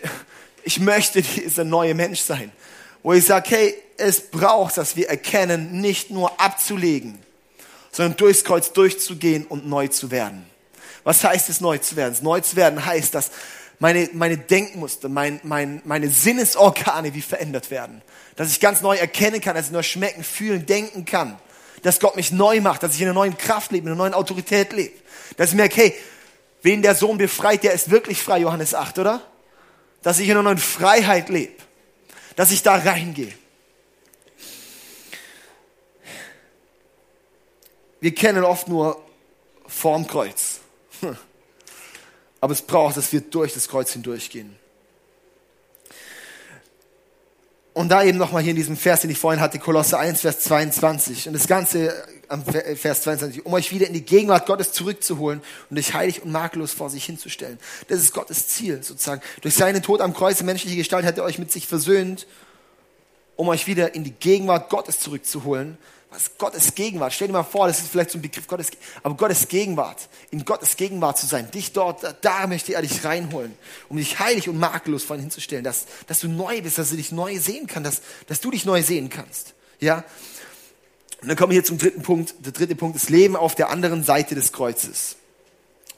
[0.64, 2.50] ich möchte dieser neue Mensch sein.
[3.08, 7.18] Wo ich sage, hey, es braucht, dass wir erkennen, nicht nur abzulegen,
[7.90, 10.44] sondern durchs Kreuz durchzugehen und neu zu werden.
[11.04, 12.14] Was heißt es, neu zu werden?
[12.20, 13.30] Neu zu werden heißt, dass
[13.78, 18.02] meine, meine Denkmuster, mein, mein, meine Sinnesorgane wie verändert werden.
[18.36, 21.38] Dass ich ganz neu erkennen kann, dass ich nur schmecken, fühlen, denken kann.
[21.80, 24.12] Dass Gott mich neu macht, dass ich in einer neuen Kraft lebe, in einer neuen
[24.12, 24.92] Autorität lebe.
[25.38, 25.94] Dass ich merke, hey,
[26.60, 29.22] wen der Sohn befreit, der ist wirklich frei, Johannes 8, oder?
[30.02, 31.54] Dass ich in einer neuen Freiheit lebe.
[32.38, 33.32] Dass ich da reingehe.
[37.98, 39.04] Wir kennen oft nur
[39.66, 40.60] vorm Kreuz.
[42.40, 44.56] Aber es braucht, dass wir durch das Kreuz hindurchgehen.
[47.74, 50.38] Und da eben nochmal hier in diesem Vers, den ich vorhin hatte, Kolosse 1, Vers
[50.38, 51.26] 22.
[51.26, 55.78] Und das Ganze am Vers 22, um euch wieder in die Gegenwart Gottes zurückzuholen und
[55.78, 57.58] euch heilig und makellos vor sich hinzustellen.
[57.88, 59.22] Das ist Gottes Ziel, sozusagen.
[59.40, 62.26] Durch seinen Tod am Kreuz in menschliche Gestalt hat er euch mit sich versöhnt,
[63.36, 65.78] um euch wieder in die Gegenwart Gottes zurückzuholen
[66.10, 67.12] was Gottes Gegenwart.
[67.12, 68.70] Stell dir mal vor, das ist vielleicht so ein Begriff Gottes,
[69.02, 73.04] aber Gottes Gegenwart, in Gottes Gegenwart zu sein, dich dort, da, da möchte er dich
[73.04, 73.54] reinholen,
[73.88, 76.96] um dich heilig und makellos vor ihn hinzustellen, dass, dass du neu bist, dass du
[76.96, 79.54] dich neu sehen kannst, dass, dass du dich neu sehen kannst.
[79.80, 80.04] Ja?
[81.20, 82.34] Und dann kommen wir hier zum dritten Punkt.
[82.40, 85.16] Der dritte Punkt ist Leben auf der anderen Seite des Kreuzes.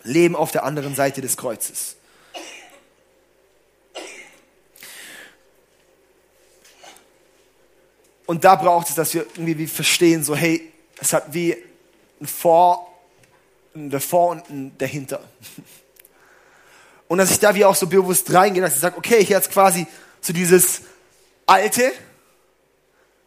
[0.03, 1.97] Leben auf der anderen Seite des Kreuzes.
[8.25, 11.57] Und da braucht es, dass wir irgendwie verstehen, so hey, es hat wie
[12.21, 12.91] ein Vor,
[13.75, 15.21] ein Davor und ein Dahinter.
[17.09, 19.51] Und dass ich da wie auch so bewusst reingehe, dass ich sage, okay, hier hat
[19.51, 19.87] quasi
[20.21, 20.83] so dieses
[21.45, 21.91] Alte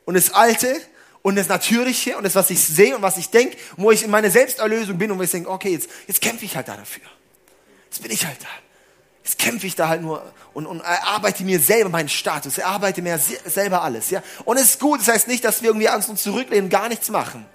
[0.06, 0.80] und das Alte
[1.24, 4.12] und das Natürliche und das, was ich sehe und was ich denke, wo ich in
[4.12, 7.04] meiner Selbsterlösung bin und wo ich denke, okay, jetzt, jetzt kämpfe ich halt da dafür.
[7.90, 8.48] Jetzt bin ich halt da.
[9.24, 10.22] Jetzt kämpfe ich da halt nur
[10.54, 14.22] und, und erarbeite mir selber meinen Status, erarbeite mir selber alles, ja.
[14.44, 17.10] Und es ist gut, das heißt nicht, dass wir irgendwie ans uns zurücklehnen, gar nichts
[17.10, 17.46] machen.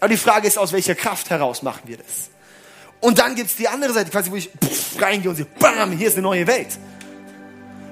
[0.00, 2.30] Aber die Frage ist, aus welcher Kraft heraus machen wir das?
[2.98, 6.08] Und dann gibt's die andere Seite, quasi, wo ich pff, reingehe und sehe, bam, hier
[6.08, 6.76] ist eine neue Welt.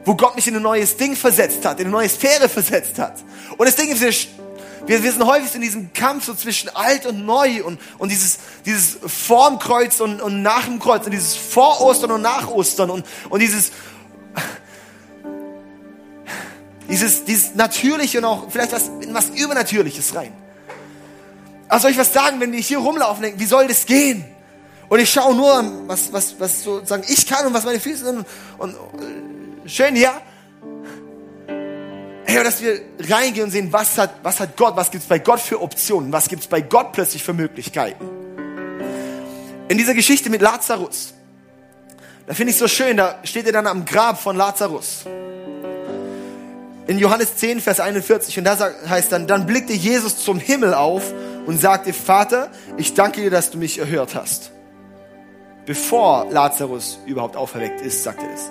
[0.05, 3.23] Wo Gott mich in ein neues Ding versetzt hat, in eine neue Sphäre versetzt hat.
[3.57, 4.29] Und das Ding ist,
[4.87, 8.39] wir, wir sind häufig in diesem Kampf so zwischen alt und neu und, und dieses,
[8.65, 12.91] dieses vorm Kreuz und, und nach dem Kreuz und dieses vor Ostern und nach Ostern
[12.91, 13.73] und, und dieses,
[16.89, 20.33] dieses, dieses Natürliche und auch vielleicht was, was Übernatürliches rein.
[21.69, 24.25] Aber soll ich was sagen, wenn wir hier rumlaufen, denken, wie soll das gehen?
[24.89, 28.27] Und ich schaue nur, was, was, was sozusagen ich kann und was meine Füße sind.
[28.59, 30.21] Und, und schön, ja.
[32.33, 35.19] Hey, dass wir reingehen und sehen, was hat, was hat Gott, was gibt es bei
[35.19, 38.09] Gott für Optionen, was gibt es bei Gott plötzlich für Möglichkeiten.
[39.67, 41.13] In dieser Geschichte mit Lazarus,
[42.29, 45.07] Da finde ich so schön, da steht er dann am Grab von Lazarus.
[46.87, 48.57] In Johannes 10, Vers 41, und da
[48.89, 51.13] heißt dann, dann blickte Jesus zum Himmel auf
[51.47, 54.53] und sagte, Vater, ich danke dir, dass du mich erhört hast.
[55.67, 58.51] Bevor Lazarus überhaupt auferweckt ist, sagt er es.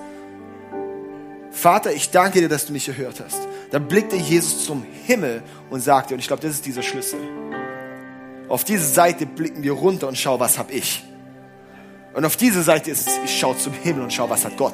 [1.51, 3.39] Vater, ich danke dir, dass du mich erhört hast.
[3.71, 7.19] Dann blickte Jesus zum Himmel und sagte, und ich glaube, das ist dieser Schlüssel.
[8.47, 11.03] Auf diese Seite blicken wir runter und schauen, was habe ich.
[12.15, 14.73] Und auf diese Seite ist es, ich schaue zum Himmel und schaue, was hat Gott.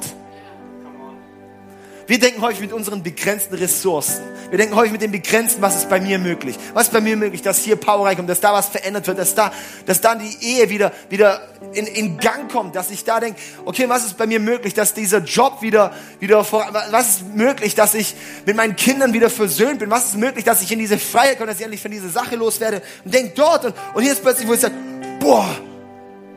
[2.06, 4.22] Wir denken häufig mit unseren begrenzten Ressourcen.
[4.50, 6.56] Wir denken häufig mit dem Begrenzten, was ist bei mir möglich?
[6.72, 9.34] Was ist bei mir möglich, dass hier Power reinkommt, dass da was verändert wird, dass
[9.34, 9.52] da,
[9.86, 11.40] dass dann die Ehe wieder, wieder
[11.72, 14.94] in, in Gang kommt, dass ich da denke, okay, was ist bei mir möglich, dass
[14.94, 18.14] dieser Job wieder, wieder vor, was ist möglich, dass ich
[18.46, 19.90] mit meinen Kindern wieder versöhnt bin?
[19.90, 22.36] Was ist möglich, dass ich in diese Freiheit komme, dass ich endlich von dieser Sache
[22.36, 22.82] loswerde?
[23.04, 24.74] Und denk dort und, und hier ist plötzlich, wo ich sage,
[25.18, 25.48] boah,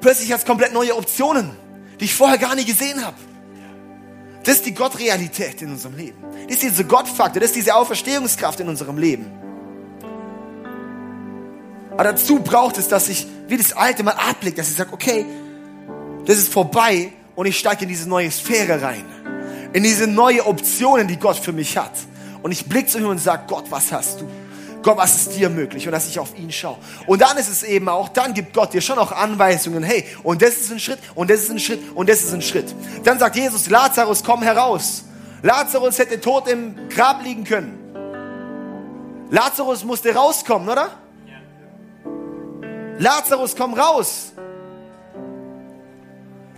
[0.01, 1.51] plötzlich hat es komplett neue Optionen,
[1.99, 3.28] die ich vorher gar nie gesehen habe.
[4.43, 6.23] Das ist die Gottrealität in unserem Leben.
[6.47, 9.25] Das ist diese Gottfaktor, das ist diese Auferstehungskraft in unserem Leben.
[11.91, 15.25] Aber dazu braucht es, dass ich wie das Alte mal abblicke, dass ich sage, okay,
[16.25, 19.04] das ist vorbei und ich steige in diese neue Sphäre rein.
[19.73, 21.91] In diese neue Optionen, die Gott für mich hat.
[22.41, 24.30] Und ich blicke zu ihm und sage, Gott, was hast du?
[24.81, 25.85] Gott, was ist dir möglich?
[25.87, 26.77] Und dass ich auf ihn schaue.
[27.05, 29.83] Und dann ist es eben auch, dann gibt Gott dir schon auch Anweisungen.
[29.83, 32.41] Hey, und das ist ein Schritt, und das ist ein Schritt, und das ist ein
[32.41, 32.73] Schritt.
[33.03, 35.03] Dann sagt Jesus, Lazarus, komm heraus.
[35.41, 37.77] Lazarus hätte tot im Grab liegen können.
[39.31, 40.89] Lazarus musste rauskommen, oder?
[42.97, 44.33] Lazarus, komm raus.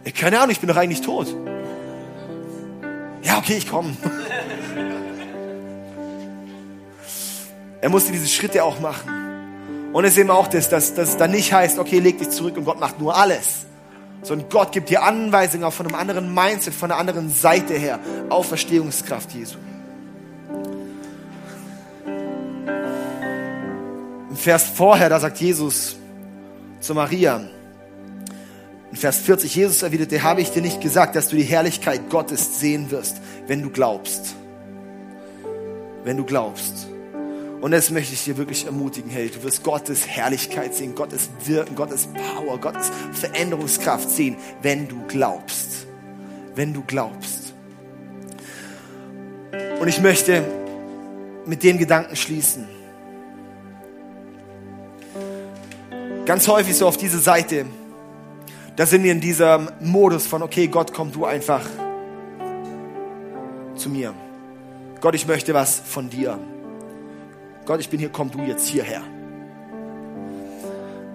[0.04, 1.28] Ich keine Ahnung, ich bin doch eigentlich tot.
[3.22, 3.96] Ja, okay, ich komme.
[7.82, 9.22] Er musste diese Schritte auch machen.
[9.92, 12.30] Und es ist eben auch das, dass, dass es dann nicht heißt, okay, leg dich
[12.30, 13.66] zurück und Gott macht nur alles.
[14.22, 18.00] Sondern Gott gibt dir Anweisungen auch von einem anderen Mindset, von einer anderen Seite her.
[18.30, 19.58] Auferstehungskraft Jesu.
[24.30, 25.98] Im Vers vorher, da sagt Jesus
[26.80, 27.42] zu Maria,
[28.92, 32.60] in Vers 40, Jesus erwiderte, habe ich dir nicht gesagt, dass du die Herrlichkeit Gottes
[32.60, 33.18] sehen wirst,
[33.48, 34.36] wenn du glaubst.
[36.04, 36.81] Wenn du glaubst.
[37.62, 41.76] Und das möchte ich dir wirklich ermutigen, hey, du wirst Gottes Herrlichkeit sehen, Gottes Wirken,
[41.76, 45.86] Gottes Power, Gottes Veränderungskraft sehen, wenn du glaubst.
[46.56, 47.54] Wenn du glaubst.
[49.80, 50.44] Und ich möchte
[51.46, 52.68] mit dem Gedanken schließen.
[56.26, 57.66] Ganz häufig so auf diese Seite,
[58.76, 61.66] da sind wir in diesem Modus von, okay, Gott, komm du einfach
[63.76, 64.16] zu mir.
[65.00, 66.40] Gott, ich möchte was von dir.
[67.72, 69.02] Gott, ich bin hier, komm du jetzt hierher.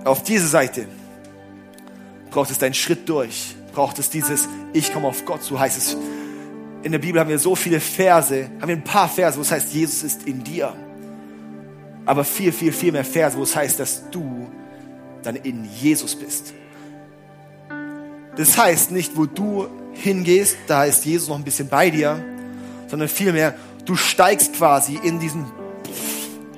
[0.06, 0.86] Auf diese Seite
[2.30, 5.98] braucht es deinen Schritt durch, braucht es dieses Ich komme auf Gott, so heißt es.
[6.82, 9.52] In der Bibel haben wir so viele Verse, haben wir ein paar Verse, wo es
[9.52, 10.72] heißt, Jesus ist in dir.
[12.06, 14.48] Aber viel, viel, viel mehr Verse, wo es heißt, dass du
[15.24, 16.54] dann in Jesus bist.
[18.34, 22.18] Das heißt nicht, wo du hingehst, da ist Jesus noch ein bisschen bei dir,
[22.88, 25.44] sondern vielmehr, du steigst quasi in diesen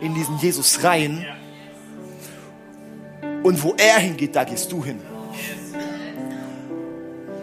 [0.01, 1.25] in diesen Jesus rein.
[3.43, 5.01] Und wo er hingeht, da gehst du hin.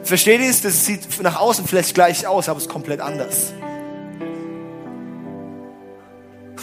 [0.04, 0.62] Versteht ihr es?
[0.62, 3.54] Das sieht nach außen vielleicht gleich aus, aber es ist komplett anders.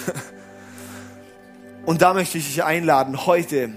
[1.84, 3.70] Und da möchte ich dich einladen, heute,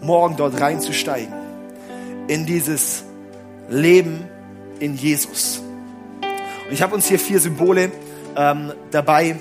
[0.00, 1.34] morgen dort reinzusteigen.
[2.28, 3.02] In dieses
[3.68, 4.28] Leben
[4.78, 5.60] in Jesus.
[6.66, 7.90] Und ich habe uns hier vier Symbole
[8.36, 9.40] ähm, dabei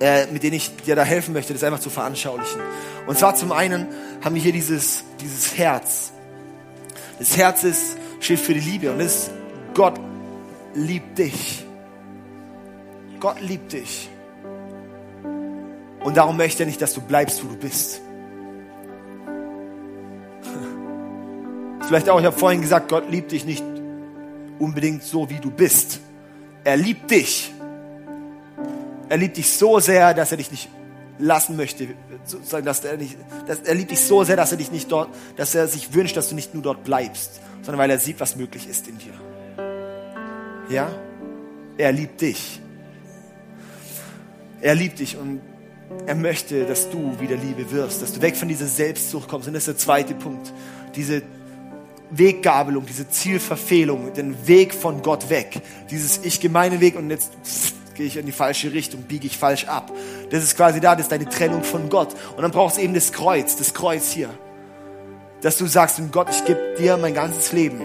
[0.00, 2.60] äh, mit denen ich dir da helfen möchte, das einfach zu veranschaulichen.
[3.06, 3.86] Und zwar zum einen
[4.24, 6.12] haben wir hier dieses, dieses Herz.
[7.18, 9.30] Das Herz ist, steht für die Liebe und ist,
[9.74, 9.98] Gott
[10.74, 11.64] liebt dich.
[13.20, 14.08] Gott liebt dich.
[16.02, 18.02] Und darum möchte er nicht, dass du bleibst, wo du bist.
[21.86, 23.64] Vielleicht auch, ich habe vorhin gesagt, Gott liebt dich nicht
[24.58, 26.00] unbedingt so, wie du bist.
[26.62, 27.53] Er liebt dich.
[29.14, 30.68] Er liebt dich so sehr, dass er dich nicht
[31.20, 31.86] lassen möchte,
[32.64, 35.54] dass er nicht, dass er liebt dich so sehr, dass er dich nicht dort, dass
[35.54, 38.68] er sich wünscht, dass du nicht nur dort bleibst, sondern weil er sieht, was möglich
[38.68, 39.12] ist in dir.
[40.68, 40.90] Ja?
[41.78, 42.60] Er liebt dich.
[44.60, 45.40] Er liebt dich und
[46.06, 49.46] er möchte, dass du wieder Liebe wirst, dass du weg von dieser Selbstsucht kommst.
[49.46, 50.52] Und das ist der zweite Punkt.
[50.96, 51.22] Diese
[52.10, 55.62] Weggabelung, diese Zielverfehlung, den Weg von Gott weg.
[55.92, 57.30] Dieses Ich gehe meinen Weg und jetzt
[57.94, 59.92] gehe ich in die falsche Richtung, biege ich falsch ab.
[60.30, 62.14] Das ist quasi da, das ist deine Trennung von Gott.
[62.36, 64.30] Und dann brauchst du eben das Kreuz, das Kreuz hier.
[65.42, 67.80] Dass du sagst, Gott, ich gebe dir mein ganzes Leben.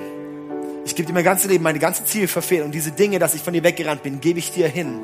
[0.86, 3.42] ich gebe dir mein ganzes Leben, meine ganzen Ziele verfehlt und diese Dinge, dass ich
[3.42, 5.00] von dir weggerannt bin, gebe ich dir hin.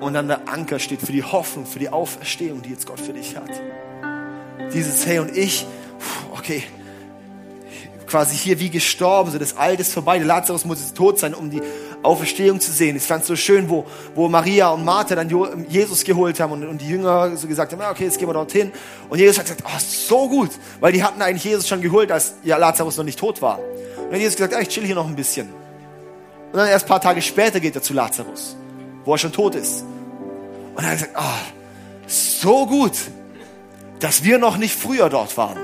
[0.00, 3.12] Und dann der Anker steht für die Hoffnung, für die Auferstehung, die jetzt Gott für
[3.12, 3.50] dich hat.
[4.74, 5.64] Dieses, hey, und ich,
[6.32, 6.64] okay,
[8.12, 11.34] quasi hier wie gestorben, so das Alte ist vorbei, der Lazarus muss jetzt tot sein,
[11.34, 11.62] um die
[12.02, 12.96] Auferstehung zu sehen.
[12.96, 15.30] Ich fand es so schön, wo, wo Maria und Martha dann
[15.68, 18.34] Jesus geholt haben und, und die Jünger so gesagt haben, ja, okay, jetzt gehen wir
[18.34, 18.72] dorthin.
[19.08, 22.34] Und Jesus hat gesagt, oh, so gut, weil die hatten eigentlich Jesus schon geholt, als
[22.42, 23.58] ja, Lazarus noch nicht tot war.
[23.58, 25.48] Und dann hat Jesus gesagt, ja, ich chill hier noch ein bisschen.
[26.52, 28.56] Und dann erst ein paar Tage später geht er zu Lazarus,
[29.04, 29.84] wo er schon tot ist.
[30.74, 32.92] Und er hat gesagt, oh, so gut,
[34.00, 35.58] dass wir noch nicht früher dort waren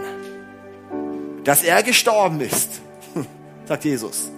[1.48, 2.68] dass er gestorben ist,
[3.66, 4.30] sagt Jesus.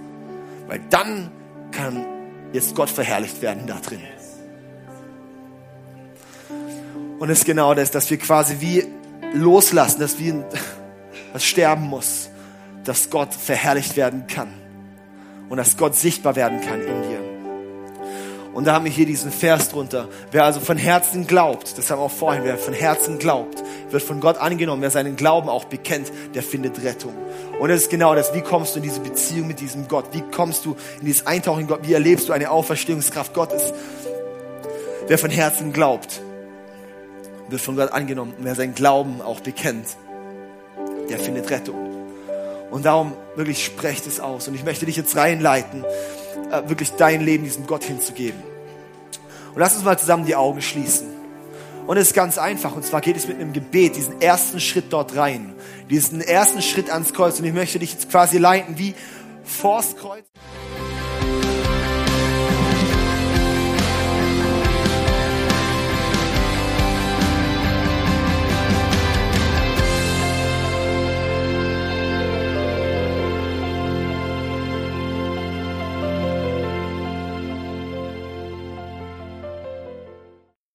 [0.69, 1.33] Weil dann
[1.71, 2.05] kann
[2.53, 4.01] jetzt Gott verherrlicht werden da drin.
[7.19, 8.85] Und es ist genau das, dass wir quasi wie
[9.35, 10.45] loslassen, dass wir
[11.33, 12.31] was sterben muss,
[12.85, 14.49] dass Gott verherrlicht werden kann
[15.49, 17.21] und dass Gott sichtbar werden kann in dir.
[18.53, 20.09] Und da haben wir hier diesen Vers drunter.
[20.33, 24.03] Wer also von Herzen glaubt, das haben wir auch vorhin, wer von Herzen glaubt, wird
[24.03, 24.83] von Gott angenommen.
[24.83, 27.15] Wer seinen Glauben auch bekennt, der findet Rettung.
[27.61, 28.33] Und das ist genau das.
[28.33, 30.07] Wie kommst du in diese Beziehung mit diesem Gott?
[30.13, 31.81] Wie kommst du in dieses Eintauchen in Gott?
[31.83, 33.75] Wie erlebst du eine Auferstehungskraft Gottes?
[35.07, 36.23] Wer von Herzen glaubt,
[37.51, 38.33] wird von Gott angenommen.
[38.39, 39.89] Und wer seinen Glauben auch bekennt,
[41.11, 41.77] der findet Rettung.
[42.71, 44.49] Und darum wirklich sprecht es aus.
[44.49, 45.85] Und ich möchte dich jetzt reinleiten,
[46.51, 48.41] äh, wirklich dein Leben diesem Gott hinzugeben.
[49.53, 51.09] Und lass uns mal zusammen die Augen schließen.
[51.87, 52.75] Und es ist ganz einfach.
[52.75, 55.55] Und zwar geht es mit einem Gebet, diesen ersten Schritt dort rein.
[55.91, 57.39] Diesen ersten Schritt ans Kreuz.
[57.39, 58.95] Und ich möchte dich jetzt quasi leiten, wie
[59.45, 60.25] vors Kreuz.